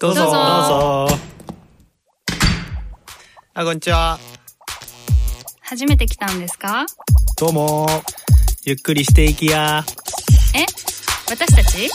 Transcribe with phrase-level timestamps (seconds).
[0.00, 0.22] どうぞ。
[0.22, 0.30] どうぞ。
[0.30, 1.16] どうぞ
[3.52, 4.18] あこんにちは。
[5.60, 6.86] 初めて来たんですか？
[7.38, 7.86] どうも。
[8.64, 9.84] ゆっくりしていきや。
[10.54, 10.64] え？
[11.30, 11.90] 私たち？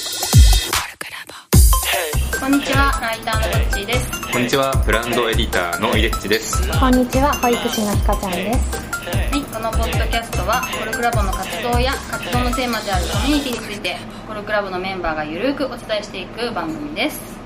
[2.39, 2.99] こんにちは。
[3.01, 4.31] ライターのどっちーです。
[4.31, 6.61] こんにちは、ブランドエディターのイレッチです。
[6.79, 8.59] こんにちは、保育士のひかちゃんです。
[8.77, 17.40] はい、このポッドキャストはコルクラボの活動や活動のテーマであるコミュニティについてコルクラボのメンバーがゆるくお伝えしていく番組です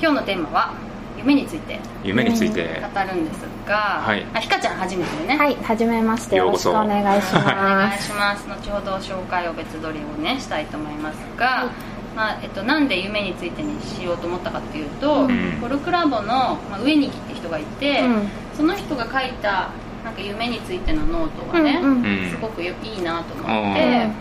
[0.00, 0.74] 今日のテーマは
[1.16, 1.78] 夢について。
[2.02, 4.26] 夢について、語るんですが、はい。
[4.34, 7.54] あひかちゃん初めてでね、はい、はじめましてよろしくお願いしお願
[7.88, 8.04] ます。
[8.10, 8.48] いします。
[8.48, 11.70] 後ほど紹介を別撮りをねしたいと思いますが、
[12.14, 15.58] まあえっと、なんで夢についてにしようと思ったかっていうと、ん。
[15.60, 18.28] コルクラボの、まあ、上に木って人がいて、うん。
[18.56, 19.70] その人が書いた
[20.04, 22.04] なんか夢についてのノートがね、うんうん。
[22.04, 22.30] うん。
[22.30, 24.12] すごくよいいなと思って、うん。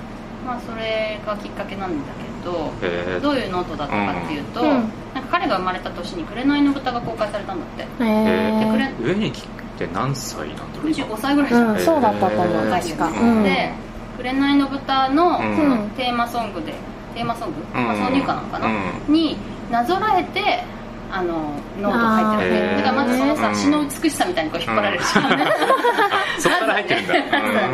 [0.47, 3.21] まあ、それがきっかけなんだけど、えー。
[3.21, 4.67] どういうノートだったかっていうと、うん。
[4.67, 4.89] なんか
[5.31, 7.87] 彼が生まれた年に「紅の豚」が公開されたんだって。
[8.01, 9.43] ええでくれー、ー、上に来
[9.77, 10.91] て何歳なんだろう。
[10.91, 12.81] 25歳ぐらいじゃん、うん、そうだったと思う、えー。
[12.81, 13.07] 確か。
[13.07, 13.37] うん。
[13.37, 13.43] うん。
[13.43, 13.73] で
[14.17, 15.55] 「紅の豚」のうん。
[15.55, 16.73] そのテーマソングで
[17.15, 17.85] テーマソング、うん。
[17.85, 19.37] まあ、挿入歌なのかな、うに
[19.71, 20.63] なぞらえて
[21.11, 22.75] あのノートを書いてるあー。
[22.77, 25.29] だからまずそのさうん詩の美しさみたいにこう引っ張られるじゃん、あ
[26.39, 27.13] そこから入ってるんだ。
[27.13, 27.53] そう。
[27.53, 27.67] だ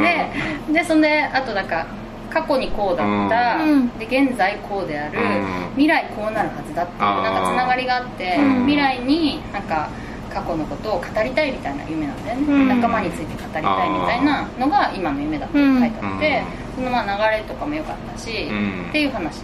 [0.00, 0.32] ね
[0.68, 1.86] ででそんであとなんか
[2.30, 3.98] 過去にこうだった、うん。
[3.98, 5.70] で現在こうである、うん。
[5.72, 8.66] 未来こうなるはずだっていうなんかつながりがあって、うん。
[8.66, 9.90] 未来になんか
[10.32, 12.68] 過去のことを語りたいみたいな夢なんだよね、うん。
[12.68, 16.42] 仲間について語りたいみたいなのが今の夢だって書いてあって、
[16.76, 18.86] そのまあ流れとかも良かったし、うん。
[18.90, 19.42] っていう話。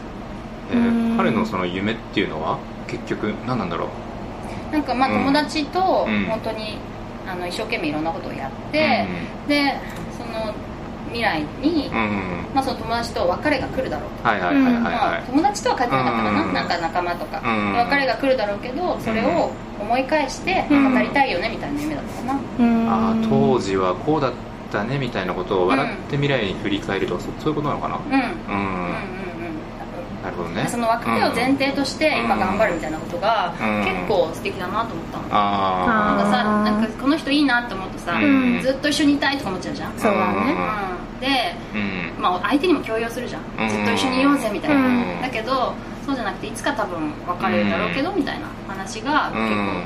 [0.70, 3.88] えー彼のその夢っていうのは結局何なんだろ
[4.70, 4.72] う？
[4.72, 5.14] なんかまあうん。
[5.18, 6.24] 友達とうん。
[6.26, 6.78] 本当に
[7.26, 9.06] あの一生懸命いろんなことをやって、
[9.48, 9.80] で
[10.16, 10.54] その
[11.06, 14.28] 未来に、うん、うん、まあ、その友達と別れが来るだろうと。
[14.28, 15.22] はいはいはいはいまあ、はい。
[15.24, 22.88] 友達とは書いてなかったかな、うんなんか仲間とか、うん別れが来るだろうけどそれを思い返してうん語りたいよねみたいな夢だったかな、うん。
[22.88, 24.32] あー当時はこうだっ
[24.72, 27.96] たねみたいなことを笑って未来に振り返ると、そそういうことなのかな。
[27.96, 29.15] うん、うん
[30.44, 30.66] ね。
[30.68, 33.84] その別れを前提として今頑張るみたいなことがうん。
[33.84, 38.60] 結構素敵だなと思ったの、あなんかさなんかこの人いいなって思うとさ、うん。
[38.60, 40.54] ずっと一緒にいたいとか思っちゃうじゃん、そうだね。
[41.14, 41.54] うん、で、
[42.18, 43.68] まあ、相手にも強要するじゃん、うん。
[43.68, 45.22] ずっと一緒にいようぜみたいな、うん。
[45.22, 49.82] だけどそうじゃなくていつか多分別れるだろうけど、みたいな話が結構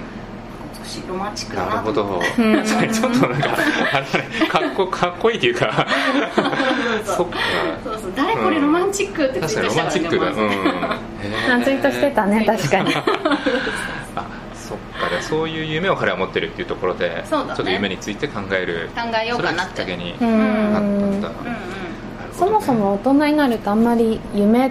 [0.82, 2.42] 美しいロマンチックだなるほなと思っど。
[2.42, 3.48] うん確かにちょっとなんか、
[3.92, 5.86] あれかっこ、かっこいいっていうか、
[7.04, 7.38] そっか。
[7.84, 11.56] そうそう誰これロマンチックってツイ確かートしたにロマンチックだ。
[11.56, 11.60] うん。
[11.60, 12.94] あツイートしてたね、確かに。
[14.16, 15.08] あ、そっか。
[15.08, 18.90] でそういう夢を彼は持ってるっていうところで、ねちょっと夢について考える。
[18.94, 20.78] 考えようかなってきっかけにうなったんだ。
[20.80, 20.80] ん。
[20.80, 21.34] うんうんなる
[22.32, 24.70] そもそも大人になるとあんまり夢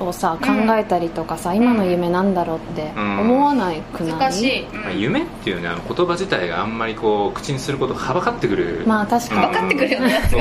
[0.00, 4.18] をさ、考えたりとかさ、今の夢なんだろうって思わないくない？
[4.18, 4.82] 難しい、うん。
[4.82, 8.82] まあ夢っていうね、あの言葉自体があんまりこう、口にすることはばかってくる。
[8.86, 9.40] まあ確かに。
[9.46, 10.12] 分かってくるよね。
[10.12, 10.38] やつが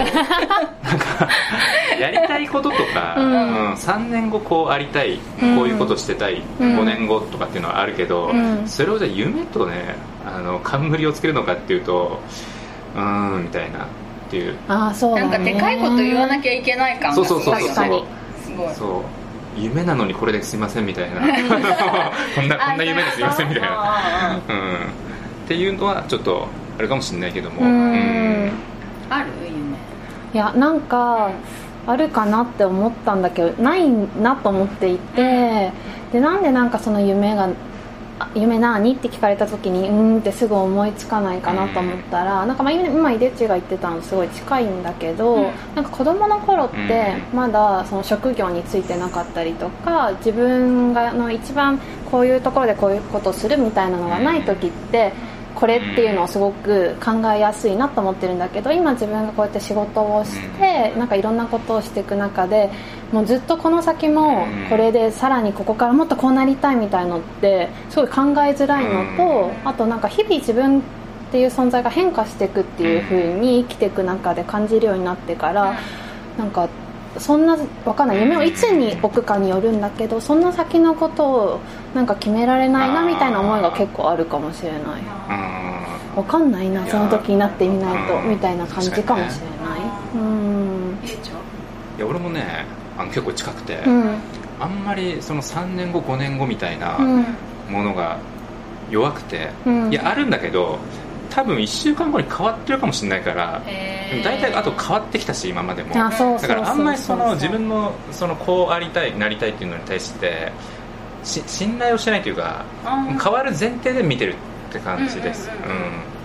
[2.00, 3.32] やりたいこととか、ううん。
[3.32, 5.56] ん3年後こうありたい、うん。
[5.58, 6.80] こういうことしてたい、うん。
[6.80, 8.68] 5年後とかっていうのはあるけど、うん。
[8.68, 12.20] それをじゃあ夢とねあの冠をつけるのかっていうと
[12.96, 13.88] うーんみたいなっ
[14.30, 14.56] ていう。
[14.68, 15.32] ああ、そうだね。
[15.32, 18.06] なんかでかいこと言わなきゃいけない感がすそうそうそうごいよね確かに。
[18.44, 19.02] すごいそう
[19.58, 21.22] 夢なのにこれですいませんみたいな。
[22.36, 24.78] こんなこんな夢ですいませんみたいな、なうん、っ
[25.48, 26.48] ていうのはちょっと
[26.78, 27.62] あるかもしれないけども。
[27.62, 28.52] うん。
[29.10, 29.78] ある夢。
[30.34, 31.32] いやなんか
[31.88, 33.90] あるかなって思ったんだけどない
[34.22, 35.72] なと思っていて
[36.12, 37.50] でなんでなんかその夢があ
[38.36, 45.52] 夢何って聞かれた時にうーんってすぐ思いつかないかなと思ったら、なんかまあ今今井出地が言ってたのすごい近いんだけど、うん。
[45.76, 51.80] なんか子供の頃ってまだその職業についてなかったりとか自分があの一番
[52.10, 55.14] こういうところでこういうことをするみたいなのがない時って
[55.60, 62.70] これっていうのをすごく考えやすいなと思ってるんだけど今自分がこうやって仕事をしてなんかいろんなことをしていく中で
[63.12, 70.82] もうずっとこの先もこれでさらにここからもっとこうなりたいみたいのってすごい考えづらいのとあとなんか日々自分っ
[71.32, 75.80] ていう存在が変化していくっていう風に生きていく中で感じるようになってから
[76.38, 76.70] なんか
[77.18, 78.20] そんなわかんない。
[78.20, 81.60] 夢をいつに置くかによるんだけどそんな先のことを
[81.96, 84.82] なんか決められないなみたいな思いが結構あるかもしれない。
[84.82, 86.18] うん。
[86.18, 88.30] わかんないなその時になってみないとうん。
[88.30, 89.80] みたいな感じかもしれない。
[90.16, 90.98] うん。
[91.98, 92.66] いや俺もね
[92.98, 94.16] あの結構近くて、うん。
[94.60, 97.26] あんまりその3年後5年後みたいなうん。
[97.70, 98.18] ものが
[98.90, 99.92] 弱くて、うん。
[99.92, 100.78] いやあるんだけど
[101.38, 103.62] 多分1週間後に変わってるかもしれないから
[104.24, 105.94] 大体あと変わってきたし今までも。
[105.94, 110.52] だからあんまりその自分のそのこうありたいなりたいっていうのに対して
[111.24, 112.66] し信頼をしてないというか
[113.24, 114.34] 変わる前提で見てる
[114.70, 115.52] って感じです。
[115.64, 115.72] うん。
[115.72, 116.17] うん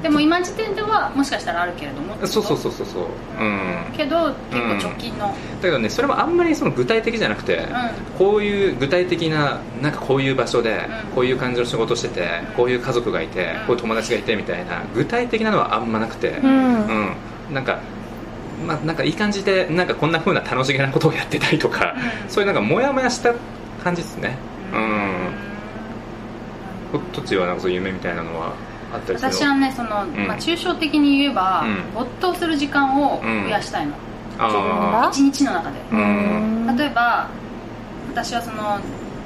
[0.00, 3.04] でも今時点ではもしかしたらあるけれどもうんそうそうそうそうそう。
[3.38, 3.84] うん。
[3.96, 11.14] けど結構直近の、だけどねそれもあんまりその具体的じゃなくて、うこういう具体的ななんかこういう場所で、うん。
[11.14, 13.66] こういう感じの仕事しててこういう家族がいて、うん。
[13.66, 16.86] こういう友達がいてみたいな具体的なのはあんまなくて、うん。
[16.86, 17.54] うん。
[17.54, 17.80] なんか
[18.66, 21.94] まあ、なんかいい感じでなんかこんな風な楽しげなことをやってたりとか、
[22.24, 22.30] うん。
[22.30, 23.34] そういうなんかモヤモヤした
[23.82, 24.36] 感じですね。
[24.72, 24.76] ん。
[24.76, 24.78] う
[26.98, 27.00] ん。
[27.00, 28.71] こっちはなんかそういう夢みたいなのは？
[28.92, 30.26] 私はねその、ん。
[30.26, 31.94] まあ、抽象的に言えば、うん。
[31.94, 33.94] 没頭する時間を増やしたいの、
[34.38, 35.78] あ一日の中で、
[36.76, 37.28] 例えば
[38.10, 38.78] 私はその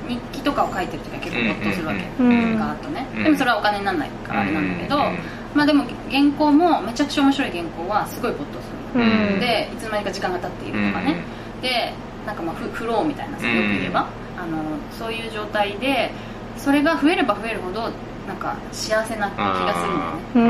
[0.09, 3.25] 日記とかを書いてる時は結構没頭するわけ、ガーッとね、うん。
[3.25, 5.19] でもそれはお金にならないからあれなんだけど、うん。
[5.55, 11.17] まあでも原稿もめちゃくちゃ面白い原稿はすごい没頭するでいつの間にか時間が経っているとかね、
[11.61, 11.93] で
[12.27, 14.07] なんかまあフフローみたいなよく言えば、
[14.39, 16.11] あのそういう状態で
[16.57, 17.91] それが増えれば増えるほど
[18.27, 20.23] なんか幸せな気がするんだよね。
[20.35, 20.45] うーん。
[20.45, 20.49] う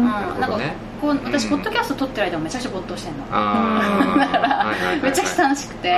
[0.00, 0.04] ん。
[0.04, 0.58] なんか
[1.00, 1.50] こう私、うん。
[1.50, 3.24] ポッドキャスト撮ってる間もめちゃくちゃ没頭してんの。
[3.30, 4.66] あだから
[5.02, 5.94] めちゃくちゃ楽しくて、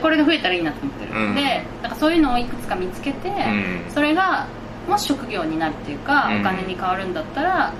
[0.00, 1.34] これが増えたらいいなと思ってる、うん。
[1.34, 3.84] でなんかそういうのをいくつか見つけて、うん。
[3.92, 4.46] それが
[4.88, 6.40] もし職業になるっていうか、うん。
[6.40, 7.72] お金に変わるんだったら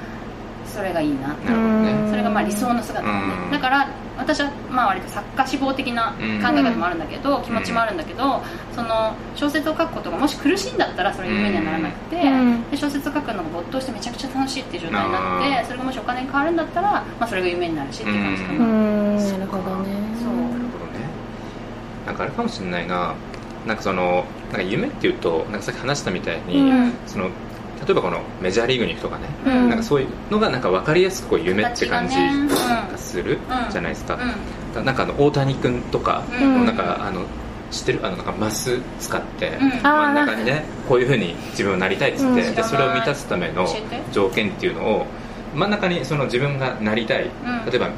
[0.67, 1.51] それがいいなって。
[1.51, 2.09] ね。
[2.11, 3.51] それがまあ理想の姿だね、うん。
[3.51, 8.43] だから私はまあ割と作家志望的な考え方もあるんだけど、気持ちもあるんだけど
[8.75, 12.71] その小説を書くことがもし苦しいんだったらそれ夢にはならなくて、うん。
[12.71, 19.17] で小説を書くのが没頭してめちゃくちゃ楽しいっていう状態になってそれがもしお金に変わるんだったら、まあ、それが夢になるしっていう感じかうな、ん。
[19.17, 19.91] なるほどね。
[20.23, 20.35] そう。
[20.35, 21.07] なるほどね。
[22.07, 23.15] なんかあれかもしれないな。
[23.67, 26.93] なんかそのなんか夢っていうとなんかさっき話したみたいに、うん。
[27.07, 27.31] その
[27.85, 29.69] 例えばこのメジャーリーグに行くとかね、うん。
[29.71, 32.49] なんかそういうのがなんか分かりやすくこう夢って感じ形
[32.93, 34.19] がするうんじゃないですか、
[34.75, 36.65] なんかあの大谷君とか、うん。
[36.65, 37.25] なんかあの
[37.71, 39.71] 知ってるあのなんかマス使って、うん。
[39.83, 42.55] 真ん中にねこういうふうに自分をなりたいっつって、うん。
[42.55, 43.67] でそれを満たすための
[44.13, 45.07] 条件っていうのを
[45.55, 47.31] 真ん中にその自分がなりたい、ん。
[47.67, 47.91] 例えば、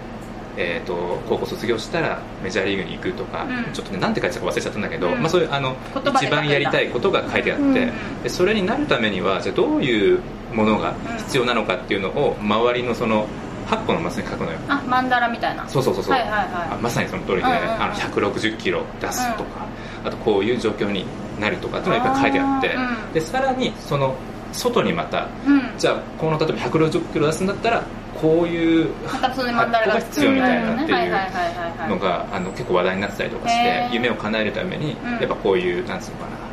[0.56, 0.94] えー、と
[1.28, 3.72] 高校卒業したらメジャーリーグに行くとか、うん。
[3.72, 5.20] ちょっとねなんて書いてたか忘れちゃったんだけど、うん。
[5.20, 5.76] まあ、そういうあの
[6.14, 7.74] 一番やりたいことが書いてあって、うん。
[8.22, 10.20] でそれになるためにはじゃあどういう
[10.52, 13.26] ものが必要なのかっていうのを周りのその
[13.66, 14.58] 8個のマスに書くのよ。
[14.68, 15.68] あマンダラみたいな。
[15.68, 16.48] そうそうそうそう、はいはいはい。
[16.70, 19.66] あまさにその通りで、うんうんあの160キロ出すとか、
[20.04, 21.04] あとこういう状況に
[21.40, 24.14] なるとかっていうのがいっぱい書いてあってでさらにその
[24.52, 25.62] 外にまたうん。
[25.78, 27.82] じゃあこの例えば160キロ出すんだったら
[28.20, 35.12] こういうまたそのマンダラが必要みたいなっていうのがあの結構話題になってたりとかして夢を叶えるためにうん。
[35.14, 36.43] やっぱこういうなんつうのかな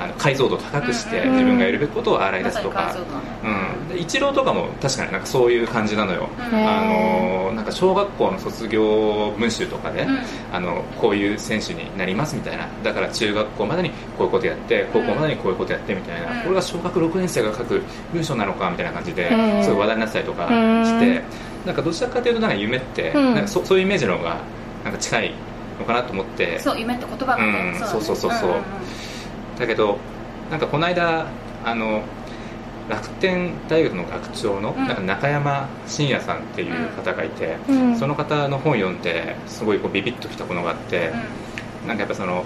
[0.00, 2.96] あの解像度高くして自分がやるべきことを洗い出ますとか。
[3.44, 10.18] うん、でイチローとかも確かになんかそういう感じなのよ、あのなんか小学校の卒業文集とかで、うん。
[10.52, 12.66] あのこういう選手になりますみたいな。
[12.82, 16.42] だから中学校までにこういうことやって高校までにこういうことやってみたいな、うん。
[16.42, 17.82] これが小学6年生が書く
[18.12, 20.84] 文章なのかみたいな感じで、うんすごい話題になってたりとかうん。
[20.84, 21.22] して、
[21.66, 23.34] なんかどちらかというとなんか夢って、うん。
[23.34, 24.40] なんかそそういうイメージの方が
[24.84, 25.34] なんか近い
[25.78, 26.58] のかなと思って。
[26.58, 27.88] そう夢って言葉がね、うん。
[27.88, 28.62] そうそうそうそうんんん
[29.60, 29.98] だけど
[30.50, 31.26] なんかこの間
[31.64, 32.02] あの
[32.88, 34.88] 楽天大学の学長のうん。
[34.88, 37.96] なんか中山真也さんっていう方がいて、うん。
[37.96, 41.12] その方の本読んですごいこうビビッときたものがあって、
[41.86, 42.44] なんかやっぱその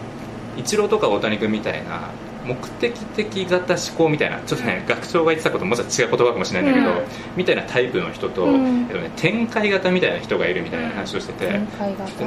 [0.59, 2.11] イチローとか大谷君みたいな
[2.45, 7.06] 目的的型思考みたいなちょっとね学長が言ってたこともちょっと違う言葉かもしれないんだけど、うん。
[7.37, 8.83] みたいなタイプの人と、うん。
[8.83, 11.59] えっとね、展開型みたいな人がいるみたいな話をしてて、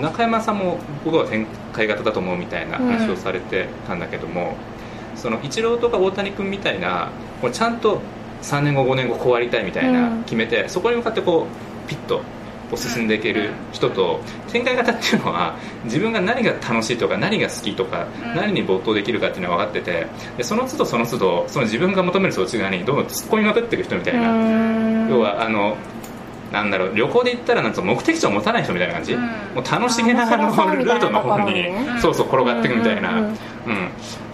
[0.01, 4.55] 中山さんも僕は展開型だと思うみたいな話をされてたんだけども、
[5.17, 7.09] そのイチローとか大谷君みたいな
[7.41, 8.01] こうちゃんと
[8.41, 10.23] 3年後5年後こうありたいみたいなうん。
[10.23, 11.47] 決めて、そこに向かってこ
[11.85, 12.21] うピッと
[12.75, 14.19] 進んでいける人と
[14.49, 15.55] 展開型っていうのは
[15.85, 18.35] 自分が何が楽しいとか何が好きとかうん。
[18.35, 20.07] 何に没頭できるかっていうのが分かってて
[20.37, 24.33] でその都度その都度その自分が求めるそっち側にどんどん突っ込みまくっていく人みたいな。
[24.33, 25.09] うん。
[25.09, 25.77] 要はあの
[26.51, 29.21] なんだろう旅行で行ったらなんつうの目的地を持たない人みたいな感じ、うん
[29.57, 31.65] もう楽しげなあのあ面白そうルートの方に
[31.99, 33.31] そうそう転がっていくみたいな、ううんん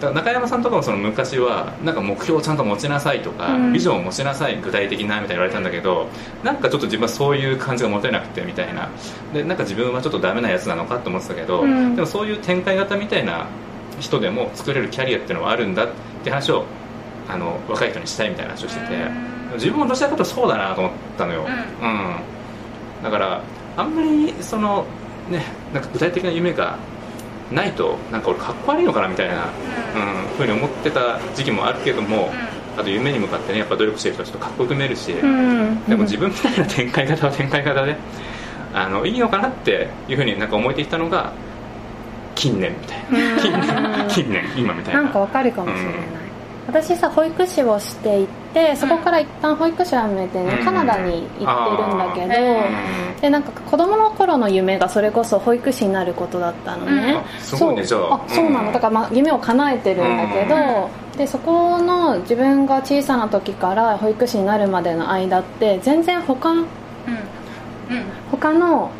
[0.00, 6.08] から中山さんとかもその昔はなんか目標をちゃんと持ちなさいとか、うんビジョンを持ちなさい具体的なみたいに言われたんだけど
[6.42, 8.90] なんかちょっと自分はそういう感じが持てなくてみたいな
[9.32, 13.46] でなんか自分はちょっとダメなやつなのかと思ってたけど、うんでもそういう展開型みたいな
[13.98, 15.88] 人でも作れるキャリアっていうのはあるんだっ
[16.22, 16.64] て話を
[17.28, 19.33] あの若い人にしたいみたいな話をしてて。
[19.54, 22.16] 自分もどちらかというとそうだなと思ったのよ、ううん。
[23.02, 23.42] だから
[23.76, 24.84] あんまりその
[25.30, 26.78] ねなんか具体的な夢が
[27.52, 30.36] ないとなんか俺かっこ悪いのかなみたいな、うん。
[30.36, 32.30] ふうに思ってた時期もあるけども、
[32.76, 35.84] あと夢に向かってねやっぱ努力してる人はちょっとかっこよく見えるし、うん。
[35.84, 37.96] でも自分みたいな展開型は展開型で
[38.72, 41.32] あのいいのかなっていうふうになんか思えてきたのが
[42.34, 42.98] 近年みたい
[43.36, 43.38] な。
[43.40, 45.02] 近年近年今みたいな。
[45.02, 45.92] なんかわかるかもしれない、
[46.66, 50.64] 私さ保育士をしていてそこから一旦保育士を辞めてね、うん。
[50.64, 58.00] カナダに行ってるんだけど、でなんか子供の頃の夢がそれこそ保育士になることだったのね、あすごいねそう。
[58.00, 58.14] じゃあ。
[58.14, 58.72] あそうなの。
[58.72, 66.58] だから、まあ、夢を叶えてるんだけど、でそこの自分が小さな時から保育士になるまでの間って全然他うん。
[66.60, 66.68] うん。
[68.30, 68.90] 他の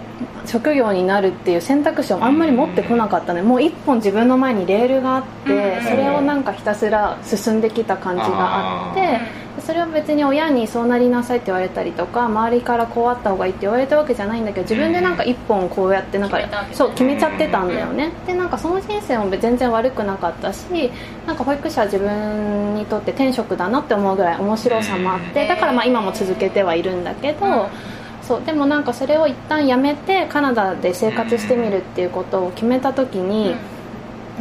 [0.47, 5.85] 職業になるっていう選択肢をあんまり持ってこなかったねもう一本自分の前にレールがあってうん。
[5.85, 16.39] それをなんかひたすら進んできた感じがあってそれは別に親にそうなりなさいって言われたりとか周りからこうあった方がいいって言われたわけじゃないんだけど自分でなんか一本こうやってなんか
[16.73, 18.13] そう決めちゃってたんだよね。
[18.27, 20.91] でなんかその人生も全然悪くなかったし
[21.27, 27.94] なんか保育士は自分にとって天職だなって思うぐらい面白さもあってだからまあ今も続けてはいるんだけど、うん
[28.27, 33.55] そうでもなんかそれを一旦やめてカナダで生活してみるっていうことを決めた時に、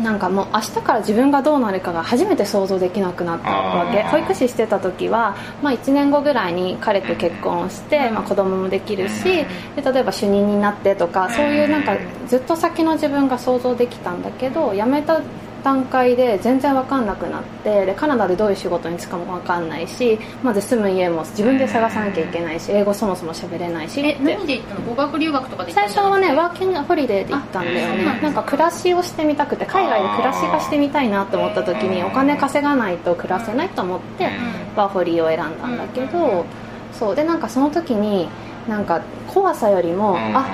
[0.01, 4.01] なんかもう明日から自分がどうなるかが初めて想像できなくなったわけ。
[4.03, 9.45] 保育士してた時は、まあ、1年後ぐらいに彼と結婚して、まあ、子供もできるしで
[9.85, 11.95] 例えば主任になってとかそういうなんか
[12.27, 15.21] ずっと先の自分が想像できたんだけど辞めた
[15.63, 24.81] 段階で全然分かんなくなってでカナダでどういう仕事に就くかも分かんないしまず住む家も自分で探さなきゃいけないし英語そもそも喋れないしえ何で行ったの？
[24.81, 28.19] 語学留学とかで最初はねワーキングホリデーで行ったんだよね。
[28.21, 34.29] なんか暮らしをしてみたくて海外で暮らしがしてみたいなと思った時にお金稼がないと暮らせないと思って
[34.75, 36.45] ワーホリを選んだんだけど
[36.91, 37.15] そう。
[37.15, 38.27] でなんかその時に
[38.67, 40.45] なんか怖さよりもあ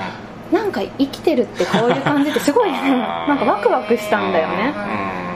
[0.52, 4.74] なんか生きてるってこういう感じってすごい なんかワクワクしたんだよね。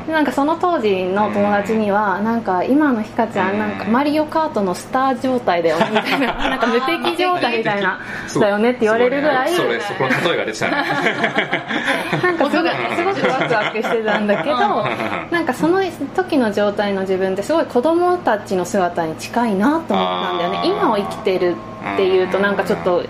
[0.07, 5.77] でなんかその当時の友達にはなんか今のひかちゃんなんかマリオカートのスター状態だよ。
[5.91, 6.35] みたいな。
[6.35, 7.99] なんか無敵状態みたいな。
[8.39, 9.49] だよねって言われるぐらい。
[9.49, 10.73] それそこの例えが出てたね
[12.23, 14.59] なんかすごくすごくワクワクしてたんだけど
[15.31, 15.81] なんかその
[16.15, 20.61] 時の状態の自分ってすごい子供たちの姿に近いなと思ったんだよね。
[20.65, 21.57] 今を生きてる
[21.95, 23.05] っていうとなんかちょっと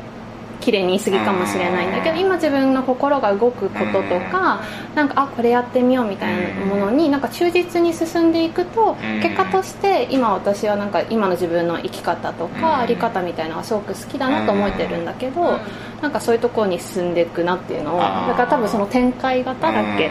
[0.64, 4.62] 綺麗に言い過ぎかもしれないんだけど今自分の心が動くこととか
[4.94, 9.20] なんかあこれやってみようみたいなものになんか忠実に進んでいくとうん。
[9.20, 12.50] 結果として今私はなんか今の自分の生き方とうん。
[12.52, 15.58] かあり方みたいなのがすごく好きだなと思えてるんだけど
[16.00, 20.06] なんかそういうところに進んでいくなっていうのをだから多分その展開型だっけ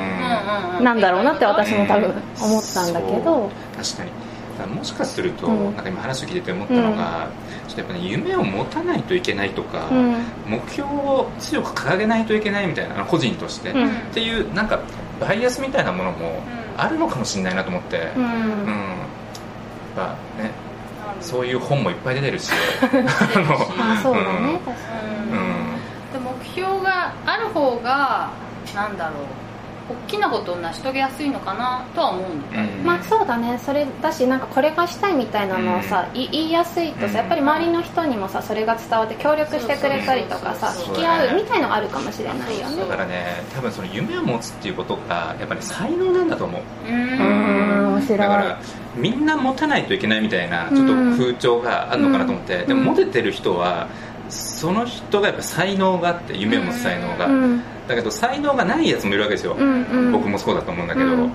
[0.78, 0.84] うん。
[0.84, 3.50] なんだろうなって私も多分思ったんだけど。
[3.76, 4.12] 確かに。
[4.76, 5.64] もしかすると、うん。
[5.76, 10.16] なんか今話を聞いてて思ったのが、ちょっとやっぱね夢を持たないといけないとか、うん。
[10.48, 13.88] 目標を強く掲げないといけないみたいな個人として、うん。
[13.88, 14.80] っていうなんか
[15.20, 16.42] バイアスみたいなものも
[16.78, 18.26] あるのかもしれないなと思って、ううん。
[18.26, 18.36] んや
[19.94, 20.52] っぱね
[21.22, 22.52] そういう本もいっぱい出てるし。
[22.82, 22.88] あ
[23.78, 24.84] まあそうだね確か
[25.32, 26.24] うん。
[26.24, 28.30] で目標がある方が
[28.76, 29.43] なんだろう
[29.90, 32.78] 大きなことを成し遂げやすいのかなとは思うんだよね、うん。
[32.80, 33.60] にまあそうだね。
[33.66, 37.12] それだしなんかこれがしたいみたいなのをさい言いやすいとうん。
[37.12, 42.78] さやっぱり周りの人にもさそれが伝わって協力してくれたりとかさ引き合うみたいのがあるかもしれないよね。
[42.78, 46.62] だからね多分その夢を持つっていうことがやっぱり才能なんだと思う。
[46.88, 47.80] うーん。
[47.80, 47.94] うん。
[47.96, 48.18] 面白い。
[48.18, 48.60] だから
[48.96, 52.68] みんな持たないといけないみたいなちょっと風潮があるのかなと思って、うん。
[52.68, 53.88] でも持ててる人は
[54.30, 60.12] その人がやっぱ才能があって夢を持つ才能が、うんだけど才能がないやつもいるわけですよ、うんうん。
[60.12, 61.28] 僕もそうだと思うんだけど、うん。
[61.28, 61.34] だか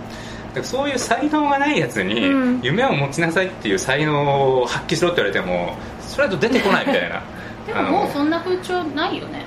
[0.57, 2.61] らそういう才能がないやつにうん。
[2.62, 7.23] 夢を持ちなさいっていう才能を発揮しろって言われてもそれだと出てこないみたいな。
[7.67, 9.45] でももうそんな風潮ないよね。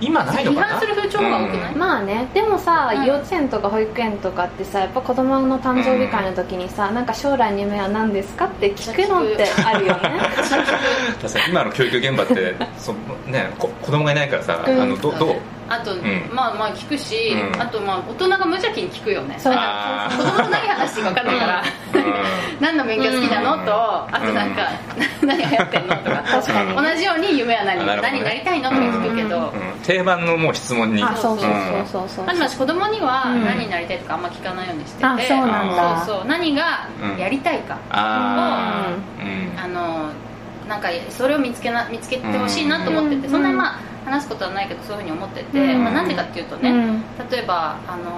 [0.00, 0.66] 今ないのかな？
[0.66, 1.74] 批判する風潮が多くない？
[1.76, 2.28] まあね。
[2.34, 10.00] でもさ、うん幼稚園とか保育園とかってさやっぱ子供の誕生日会の時にさ、なんか将来の夢は何ですかって聞くのってあるよね。
[10.36, 10.50] 確
[11.34, 11.44] かに。
[11.48, 12.92] 今の教育現場ってそ、
[13.28, 14.82] ね、こ子供がいないからさ、うん。
[14.82, 15.36] あのどどう？
[15.68, 15.98] あと、ん。
[16.32, 17.60] まあまあ聞くし、うん。
[17.60, 19.36] あとまあ大人が無邪気に聞くよね。
[19.36, 21.64] 子供と何話していいか分かんないから、
[22.60, 23.64] 何の勉強好きなの、うん。
[23.64, 24.68] とあとなんか、
[25.22, 26.22] 何流行ってんのとか。
[26.24, 26.76] 確かに。
[26.76, 27.98] 同じように夢は何、ね。
[28.02, 29.80] 何になりたいのとか聞くけど、うん。
[29.82, 31.02] 定番のもう質問に。
[31.02, 32.08] あそうそうそうそう。
[32.08, 33.44] そうまず私子供にはうん。
[33.44, 35.04] 何になりたいとかあんま聞かないようにしてて、
[35.34, 36.02] うなんだ。
[36.04, 36.26] そうそう。
[36.26, 36.86] 何が
[37.18, 39.58] やりたいか、ああうん。
[39.58, 40.10] あの
[40.68, 43.30] なんかそれを見つけな見つけてほしいなと思ってて、うん。
[43.30, 45.84] そんなにまあ話すことはないけどそういうふうに思ってて、うん。
[45.84, 47.02] まあ、なんでかっていうとね、うん。
[47.30, 48.10] 例えばあの、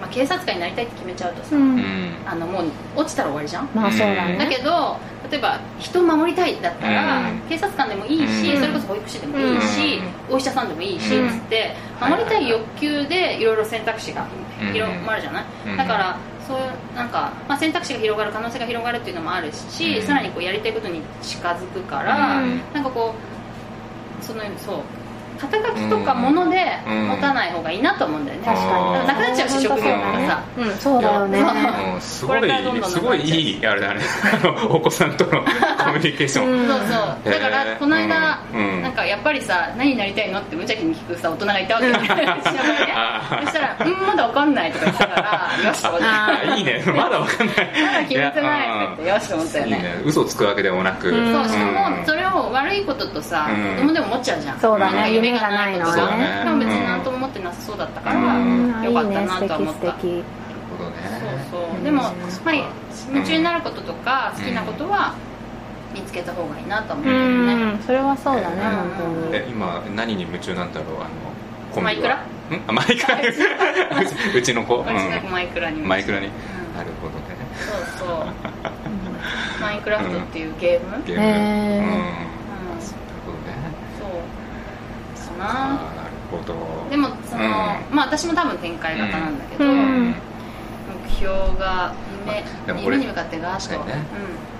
[0.00, 1.76] まあ、警察官になりたいって決めちゃうとさ、うん。
[1.76, 2.64] うんあのもう
[2.96, 4.36] 落ちたら終わりじゃん、まあそうだね。
[4.38, 4.96] だけど
[5.30, 7.40] 例えば人を守りたいだったら、うん。
[7.48, 8.60] 警察官でもいいし、うん。
[8.60, 10.00] それこそ保育士でもいいし、
[10.30, 11.28] お医者さんでもいいし、うん。
[11.28, 14.26] つってはい守りたい欲求でいろいろ選択肢が
[14.62, 15.76] うん広まるじゃない、うん。
[15.76, 20.06] だからそういうなんか、まあ、選択肢が広がる可能性が広がるっていうのもあるし、うん。
[20.06, 22.60] さらにこうやりたいことに近づくから、うん。
[22.72, 23.14] なんかこ
[24.20, 24.80] うそのそう
[25.38, 27.08] 肩書きとかものでうん。
[27.08, 28.44] 持たない方がいいなと思うんだよね。
[28.44, 29.06] 確かに。
[29.06, 30.42] なくなっちゃうし職業とかさ。
[30.56, 30.70] うん。
[30.76, 31.40] そうだよね。
[31.94, 31.96] う。
[31.98, 32.00] ん。
[32.00, 34.00] すごいこれからどんどんすごいいいあれだね。
[34.42, 35.30] あのお子さんとの
[35.84, 36.68] コミュニケーション、うん。
[36.68, 36.84] そうそ
[37.28, 37.32] う。
[37.32, 38.82] だからこの間、うん。
[38.82, 41.86] なんかやっぱりさ何になりたいのって無邪気に聞くさ大人がいたわけ。
[41.86, 46.58] よねそしたら「うんまだわかんない」とか言ってたから よしと思って。
[46.58, 46.82] いいね。
[46.86, 47.56] まだわかんない。
[47.56, 49.76] まだ決めてないって言ってよしと思ったよね。
[49.76, 49.94] いいね。
[50.04, 52.06] 嘘つくわけでもなく、うんそうしかもうん。
[52.06, 53.74] それを悪いこととさ、うん。
[53.76, 54.60] 子供でも思っちゃうじゃん。
[54.60, 56.44] そうだねなんか夢がないことがそうだね。
[56.44, 58.82] でも別に何とも思ってなさそうだったから、うん。
[58.82, 59.80] よかったいいねなとは思った。
[59.80, 60.24] 素敵素敵なる
[60.78, 60.96] ほどね。
[61.50, 61.84] そうそう。
[61.84, 62.12] でも、まあ、
[63.12, 65.14] 夢中になることとか好きなことは
[65.94, 67.78] 見つけた方がいいなと思ううんだよね、ん。
[67.82, 68.60] それはそうだねうん。
[68.60, 69.36] 本当に。
[69.36, 71.08] え今何に夢中なんだろうあの
[71.72, 71.92] コンビは？
[71.92, 72.14] マイクラ？
[72.16, 72.20] ん？
[72.68, 73.18] あマイクラ？
[74.36, 74.82] うちの子、うん。
[74.82, 74.90] うち
[75.24, 75.80] のマイクラに。
[75.80, 76.30] もマイクラに、ん。
[76.76, 77.24] なるほどね。
[77.98, 78.26] そうそう。
[79.60, 82.28] マインクラフトっていうゲーム、ゲーム、へー。
[82.28, 82.33] うん
[85.38, 85.50] なな。
[85.50, 86.54] あーなるほど。
[86.90, 87.96] でもその、うん。
[87.96, 90.14] まあ私も多分展開型なんだけど、うん。
[91.04, 91.94] 目標が
[92.66, 94.06] 夢夢に向かってガーッと、確かにね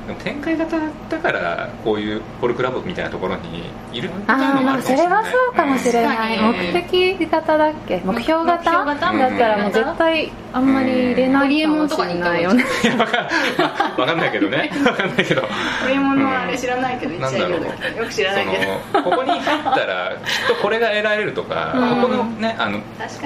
[0.06, 6.38] でも展開型だからこういうフォルクラブみたいなところにいるっていうあのもあるかもしれないそれはそうかもしれない。
[6.38, 8.02] うん目的型だっけ？
[8.04, 8.84] 目標型？
[8.84, 9.18] 目標型？
[9.18, 12.42] だったらもう絶対あんまり入れないかもしれない。
[12.42, 14.70] よねいやわかんわかんないけどね。
[14.84, 15.40] わかんないけど。
[15.42, 19.02] うんホリエモンのあれ知らないけど、うん言っちゃいるんだけどよく知らないけど。
[19.02, 22.02] ここに入ったらきっとこれが得られるとか、うん。
[22.02, 22.80] ここのねあの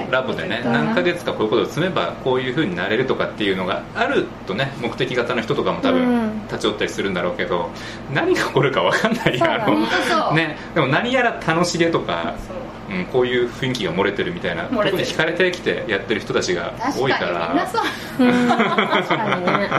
[0.09, 6.47] ラボでね何ヶ月かこういうことを積めばこういうふうになれるとかっていうのがあるとね目的型の人とかも多う分ん。
[6.47, 7.69] 立ち寄ったりするんだろうけど
[8.13, 9.63] 何が起こるか分かんないそうだね。
[9.63, 9.91] あの本当
[10.27, 10.35] そう。
[10.35, 12.97] ね、でも何やら楽しげとか、そう。
[12.97, 15.03] うん、こういう雰囲気が漏れてるみたいなところ漏れてる。
[15.03, 17.67] に惹かれてきてやってる人たちが多いから。
[17.71, 19.69] 確かにね。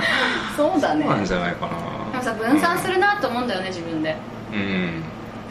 [0.56, 1.04] そうだね。
[1.04, 2.10] そうなんじゃないかな。
[2.12, 4.16] でもさ分散するなと思うんだよね自分で。
[4.52, 5.02] うん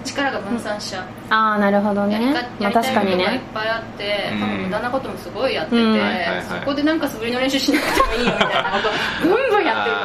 [0.03, 2.13] 力が分散しちゃう、ああなるほどね。
[2.13, 4.39] やりかまあ確かにやりたいことがいっねぱいあって、うん。
[4.39, 5.91] 多分無駄なこともすごいやってて、うん。
[5.91, 6.44] はいはいはい。
[6.44, 10.01] そこでなんか素振りの練習しなくてもいいよみたいなことブンブンやってるか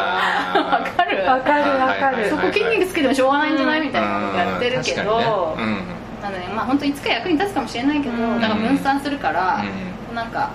[0.54, 0.62] ら。
[0.64, 1.24] わかる。
[1.26, 1.70] わかる。
[1.80, 5.56] わかるそこ筋肉つけてもしょうがないんじゃないみたいなことやってるけど、
[6.22, 8.40] なのでまあ本当いつか役に立つかもしれないけど、うん。
[8.40, 9.62] だから分散するから、
[10.10, 10.50] うなんか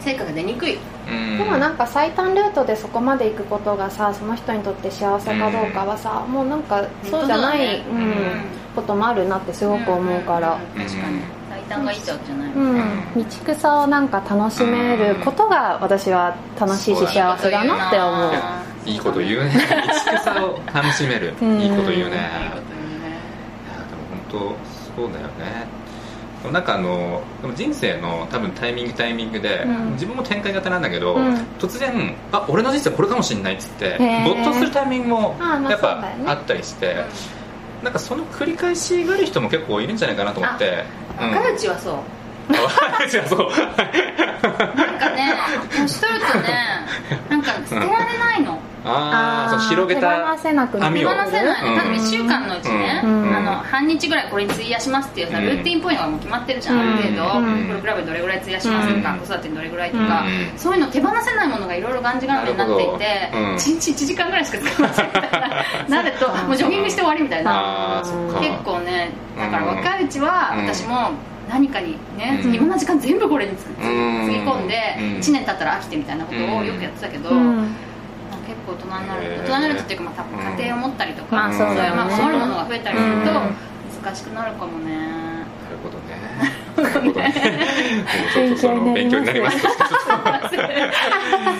[0.00, 1.38] 成果が出にくい、んうん。
[1.38, 10.60] でもなんか最短ルートでそこまで行くことがさその人にとって幸せかどうかはさ、もうなんかそうじゃない、うんこともあるなってすごく思うから、ん。
[10.76, 11.20] 確かに。
[11.50, 12.78] 最短がいいってわけじゃない、うん、
[13.16, 18.32] 道草をなんか楽しめることが私は楽しいし幸せだなって思う。
[18.86, 19.52] いいこと言うね。
[19.88, 21.34] 道草を楽しめる。
[21.42, 21.60] うん。
[21.60, 22.16] いいこと言うね。
[22.44, 23.20] いいこと言うね。
[23.90, 24.56] でも本
[24.96, 25.79] 当そうだよね
[26.42, 29.92] でもなんかあのでも人生の多分タイミングタイミングで、うん。
[29.92, 31.34] 自分も展開型なんだけど、うん。
[31.58, 34.24] 突然あ俺の人生これかもしれないっつってー。
[34.24, 35.36] 没頭するタイミングも
[35.68, 37.04] やっぱあったりして、
[37.82, 40.84] なんかその繰り返しがある人も結構いるんじゃないかなと思って。
[41.20, 41.30] うん。
[41.30, 41.94] 若いうちはそう。
[42.48, 43.50] 若いうちはそう。
[44.40, 45.34] なんかね
[45.70, 46.86] 年取るとね
[47.28, 50.96] なんか捨てられないのああそう広げ手た放せなくなる。
[50.96, 51.08] 網を。
[51.10, 51.68] 手放せない。
[51.68, 51.76] うん。
[51.76, 53.36] の多分1週間のうちね、うん。
[53.36, 55.44] あの半日ぐらいこれに費やしますっていうさうん。
[55.44, 56.80] ルーティンっぽいのがもう決まってるじゃん、うん。
[56.80, 57.66] ある程度、うん。
[57.66, 59.18] プロクラブにどれぐらい費やしますとか、うん。
[59.20, 62.96] 子育てにどれぐらいとか、うんそういうの手放せないものがいろいろがんじがらめになっていて、なる
[63.32, 63.54] ほどうん。
[63.56, 68.02] 1日1時間ぐらいしか使いませんみたいな なるともうジョギングして終わりみたいな。
[68.40, 70.66] 結構ねだから若いうちはうん。
[70.66, 71.10] 私も
[71.48, 72.54] 何かにね、うん。
[72.54, 75.04] 今の時間全部これにつぎ込んで、うん。
[75.18, 77.56] 1年経ったら飽きてみたいなことをよくやってたけど、うん。
[77.62, 77.89] 結
[78.70, 81.96] 構大人になる大人になるっていうか、まあ、多分家庭を持ったりとか、まあそうだよね。
[81.96, 83.70] まあ守るものが増えたりするとうん。
[84.02, 86.16] 難しくなるかもね、なるほどね。
[88.34, 88.56] 勉
[88.94, 89.58] 勉強になりまます。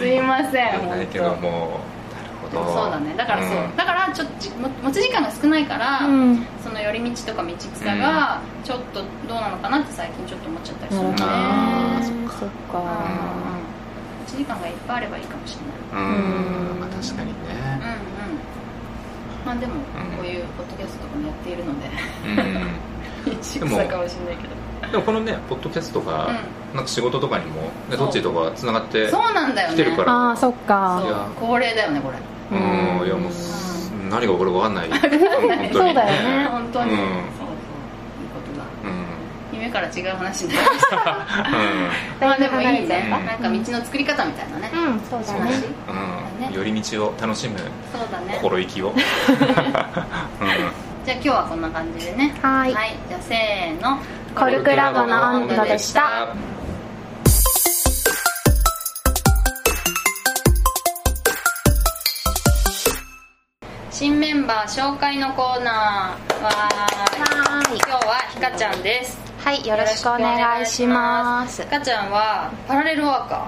[0.00, 0.88] すいません。
[0.88, 1.80] ない本けども。
[2.10, 2.72] なるほど。
[2.72, 3.14] そうだね。
[3.16, 3.76] だからそう、ん。
[3.76, 4.34] だからちょっと
[4.82, 6.46] 持ち時間が少ないから、うん。
[6.64, 11.14] その寄り道とか道草がちょっとどうなのかなって最近ちょっと思っちゃったりするね。
[11.16, 13.59] なるほどあーねそっか
[14.34, 16.04] うん持ち時間がいっぱいあればいいかもしれない。
[16.04, 16.74] うん。
[16.74, 16.80] うん。
[16.80, 17.80] まあ確かにうんね
[19.42, 19.46] うん。
[19.46, 20.16] まあでもうん。
[20.16, 21.88] こういうポッドキャストとかもやっているので。
[23.26, 23.32] うん。
[23.40, 24.90] 一草かもしれないけど。
[24.92, 26.30] でもこのねポッドキャストが
[26.74, 29.74] なんか仕事とかにもねどっちとかつながってそうなんだよね。
[29.74, 30.12] 来てるから。
[30.12, 31.28] ああそっか。
[31.38, 32.18] 恒例だよねこれ。
[32.58, 33.06] うん。
[33.06, 34.88] いやもうす何が起こるか分かんない。
[34.90, 35.18] 本当に。
[35.72, 36.48] そうだよね。
[36.50, 36.98] 本当に、うん。
[36.98, 37.10] そうそう。
[37.10, 37.22] いい
[38.34, 38.64] ことだ。
[38.84, 39.19] うん
[39.60, 40.96] 夢から違う話になりました
[42.20, 43.02] まあでもいいね。
[43.04, 44.70] うんなんか道の作り方みたいなね。
[44.72, 45.40] うんそうだね。
[45.40, 45.64] 話。
[45.64, 46.46] うん。
[46.46, 47.58] うん寄り道を楽しむ。
[47.58, 48.38] そうだね。
[48.40, 48.88] 心意気を。
[48.96, 48.96] うん。
[51.04, 52.34] じゃあ今日はこんな感じでね。
[52.40, 52.70] はい。
[52.70, 53.98] じゃあせーの。
[54.34, 56.34] コルクラボの温度でした。
[63.90, 66.42] 新メンバー紹介のコーナー。
[66.42, 67.74] はー。
[67.74, 67.78] い。
[67.78, 71.62] 今日はひかちゃんですはいよろしくお願いします。
[71.62, 73.46] ひかちゃんはパラレルワーカ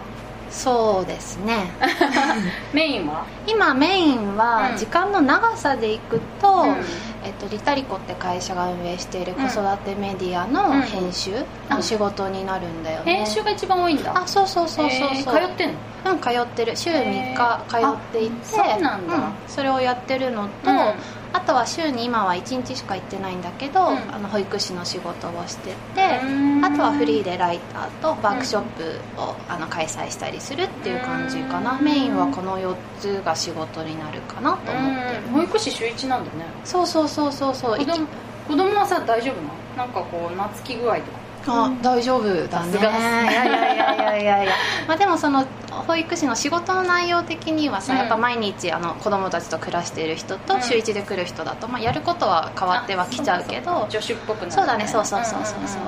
[0.50, 1.70] そうですね。
[1.80, 3.24] ー メインは？
[3.46, 4.36] 今メインうん。
[4.36, 6.76] は時間の長さでいくと、うん
[7.24, 10.82] えっと、リタリコって会社が運営している子育てメディアのうん。
[10.82, 11.32] 編集
[11.70, 14.12] の仕事になるんだよね、編集が一番多いんだ。
[14.16, 16.12] あそうそうそうそうそう、通ってんの？
[16.12, 16.76] うん通ってる。
[16.76, 17.80] 週3日通っ
[18.12, 19.32] ていてあそうなんだ。
[19.46, 20.94] それをやってるのと、うん。
[21.34, 23.96] あとは週に今は1日しか行ってないんだけど、うん。
[24.12, 26.64] あの保育士の仕事をしててうん。
[26.64, 31.78] あとはフリーでライターとワークショップをあの開催したりするっていう感じかな。
[31.78, 31.84] うん。
[31.84, 36.46] メインはこの4つが仕事になるかなと思って保育士週一なんだね。
[36.64, 37.78] そうそうそうそうそう。
[37.78, 38.06] 子供
[38.48, 39.62] 子供はさ大丈夫なの？
[39.76, 41.22] なんかこう懐き具合とか。
[41.44, 42.78] あ大丈夫だね。
[42.78, 44.52] いやいやいやいやいやいや。
[44.86, 47.98] まあでもその保育士の仕事の内容的にはさ、うん。
[47.98, 50.62] やっぱ毎日あの子供たちと暮らしている人とうん。
[50.62, 53.86] 週一で来る人だと、まあ、やることは変わってはきちゃうけど。
[53.90, 55.58] 助手っぽくなるそうだねそうそうそうそう。
[55.66, 55.82] そう、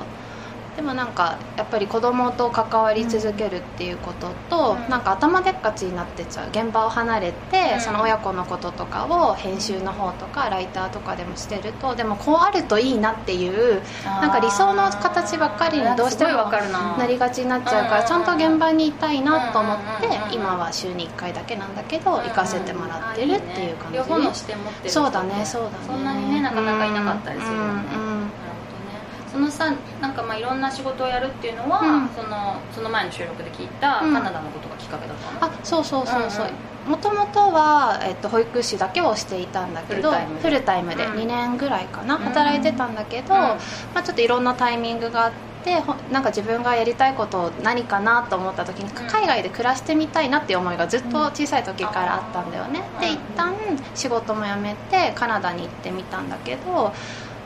[0.75, 4.89] でもなんかやっぱり子供と関わり続けるっていうことと、うん。
[4.89, 7.81] なんか頭でっかちになってっちゃう現場を離れて、うん。
[7.81, 16.97] その親子のこととかを編集の方とかライターとかでもしてるとでもこうあるといいなっていうなんか理想の形ばっかりにどうしてもな。
[16.97, 18.01] なりがちになっちゃうかうん。
[18.01, 23.97] らちゃんと現場にいたいなと思って今は週に1回だけなんだけど行かせてもらってるっていう感じ。
[23.97, 25.01] 両方の視点持ってる人。
[25.03, 25.75] そうだねそうだね。
[25.87, 28.99] そんなにねなかなかいなかったりするよね、うんうんなるほどね
[29.35, 32.09] そのさなんかまあいろんな仕事をやるっていうのは、うん。
[32.15, 34.13] そのその前の収録で聞いたカうん。
[34.13, 36.45] ナダのことがきっかけだったの、あそうそうそうそう。
[36.45, 36.51] うん
[36.85, 40.41] もともとは、えっと、保育士だけをしていたんだけどフルタイムで。
[40.41, 41.05] フルタイムで。
[41.07, 41.13] うん。
[41.13, 42.21] 2年ぐらいかな、うん。
[42.21, 43.39] 働いてたんだけど、うん。
[43.39, 43.57] ま
[43.95, 45.31] あ、ちょっといろんなタイミングがあっ
[45.63, 49.07] てほなんか自分がやりたいことを何かなと思った時にうん。
[49.07, 53.01] 海外で暮らしてみたいなっていう思いがずっと小さい時からあったんだよね、うん。
[53.01, 53.55] で一旦
[53.95, 56.93] 仕事も辞めてカナダに行ってみたんだけど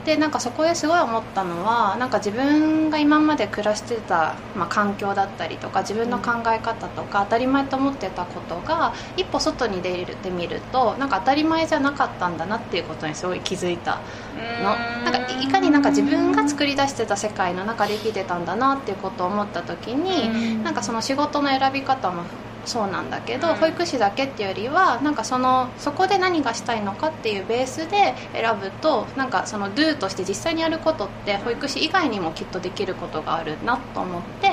[0.05, 14.01] でなんかそこですごい思ったのはなんか自分が今まで暮らしてた、まあ、環境だったりとか自分の考え方とか当たり前と思ってたことが一歩外に出てみるとなんか当たり前じゃなかったんだなっていうことにすごい気づいた
[14.35, 14.75] の。
[15.03, 22.25] なんかいかになんか自分が作り出してた世界の中で生きてたんだなっていうことを思った時になんかその仕事の選び方も
[22.65, 34.51] そうなんだけど、うん保育士だけっていうよりはなんかそのそこで何がしたいのかっていうベースで選ぶとなんかその do として実際にやることって保育士以外にもきっとできることがあるなと思って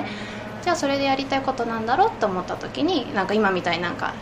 [0.62, 4.14] じゃあそれでやりたいことなんだろうと思った時になんか今みたいになんか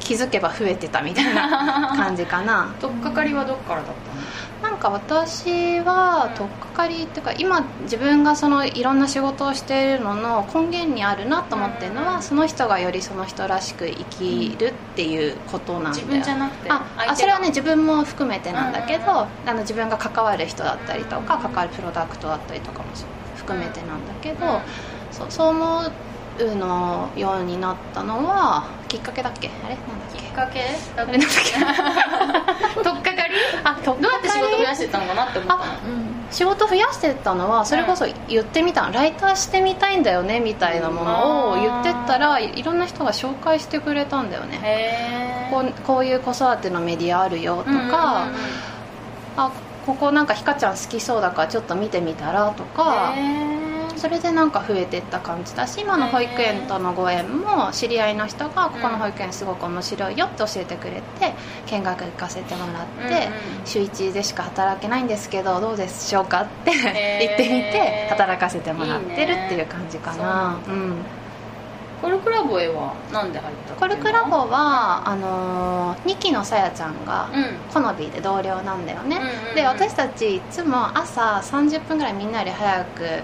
[0.00, 2.74] 気づけば増えてたみたいな感じかな。
[2.80, 3.86] 取っかかりはどっからだっ
[4.60, 4.63] たの？
[4.84, 16.06] か私は取っかかりっていうか今自分がそのいろんな仕事をしているのの根源にあるなと思ってるのはその人がよりその人らしく生きるっていうことなんだよ。
[16.06, 22.90] 自分じゃなくてあそれはね自分も含めてなんだけど、あの自分が関わる人だったりとか関わるプロダクトだったりとかも
[23.34, 24.62] 含めてなんだけど、うん。
[25.10, 25.80] そうそう思
[26.36, 29.50] うのようになったのはきっかけだっけ？
[29.64, 29.74] あれ？
[29.74, 30.18] なんだっけ？
[30.18, 30.60] きっかけ？
[30.96, 31.30] あれなんだっ
[32.74, 32.78] け？
[32.84, 33.34] 取っかかり？
[33.64, 35.06] あどうどうやって仕事増やしてったの？
[35.06, 35.78] かなって思ったのあ
[36.30, 44.58] 仕事増やしてたのはそれこそ言ってみたのライターしてみたいんだよねみたいなものを言ってったらいろんな人が紹介してくれたんだよね。
[44.62, 47.92] へこうこういう子育てのメディアあるよとか、うんうんうん
[49.36, 49.50] あ
[49.84, 53.12] ここなんかひかちゃん好きそうだからちょっと見てみたらとか
[53.96, 61.34] それでなんか増えてった感じだし今の保育園とのご縁も知り合いの人がここの保育園すごく面白いよって教えてくれて
[61.66, 63.28] 見学行かせてもらって、
[63.64, 66.72] 週1でしか働けないんですけどどうでしょうかって
[67.20, 70.58] 言ってみて働かせてもらってるっていう感じかな。
[70.66, 70.96] うん。
[72.02, 77.72] コルクラボへはなんで入ったコルクラボはあのー、2期のさやちゃんがうん。
[77.72, 79.20] コノビーで同僚なんだよね、
[79.54, 83.22] で私たちいつも朝30分ぐらいみんなより早く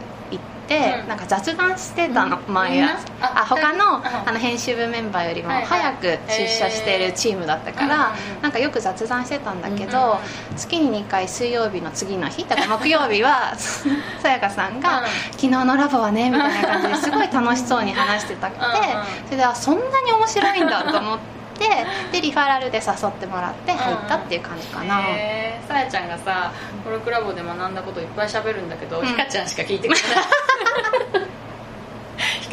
[0.71, 1.09] て、うん。
[1.09, 2.55] なんか雑談してたの、うん。
[2.55, 4.29] 毎朝ああ他のうん。
[4.29, 10.19] あの編集部メンバーよりも早く出社しているチームだったから、なんかよく雑談してたんだけど、うんうん
[10.57, 13.55] 月に2回水曜日の次の日だから 木曜日は
[14.23, 19.07] さやかさんが、うん昨日のラボはね」みたいな感じですごい楽しそうに話してたくてうんうん。
[19.27, 25.01] それであそんなに面白いんだと思ってでリファラルで誘ってもらって入ったっていう感じかな。
[25.01, 25.69] へー。
[25.69, 26.53] さやちゃんがさ
[26.85, 29.07] コルクラボで学んだこといっぱい喋るんだけど、うん。
[29.07, 30.25] ひかちゃんしか聞いてくれない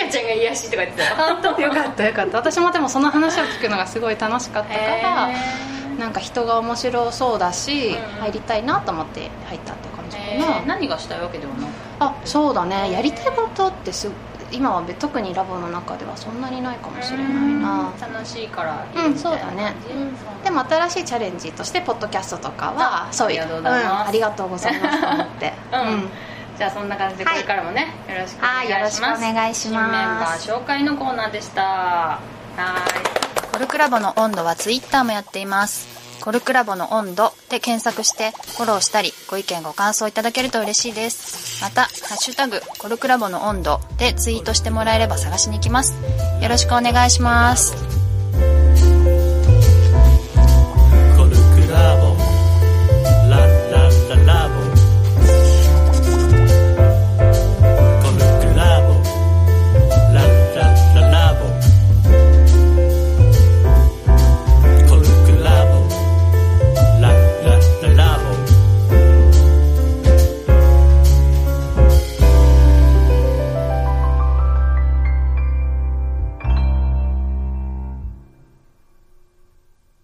[0.09, 1.61] ちゃんが癒やしとか言ってたよ本当。
[1.61, 2.37] よかったよかった。
[2.37, 5.35] 私もでもその話を聞くのがすごい楽しかったからへ
[5.99, 7.95] なんか人が面白そうだし、うん。
[8.21, 12.91] 入りたいなと思って入ったって感じかえな、何がしたいわけではなくあそうだね。
[12.91, 14.09] やりたいことってす
[14.51, 17.91] 今は特にラボの中ではそんなにないかもしれないな。
[17.99, 19.63] 楽楽しいからいいうんみたいうだね。
[19.63, 19.75] 感
[20.39, 24.05] じ、でも新しいチャレンジとしてポッドキャストとかはあそういうありがとうございます。
[24.05, 25.53] んありがとうございますと思って。
[25.73, 26.09] うん
[26.57, 32.19] じゃあそんな感じでこれからもね、よろしくお願いしますお願いします新メンバー紹介のコーナーでしたは
[33.51, 35.87] コルクラボの温度はツイッターもやっています。
[36.21, 41.63] コルクラボの温度で検索してフォローしたりご意見ご感想いただけると嬉しいです。
[41.63, 45.95] また、ハッシュタグコルクラボの温度でツイートしてもらえれば探しに行きます。
[46.41, 47.86] よろしくお願いします。